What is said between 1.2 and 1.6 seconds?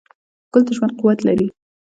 لري.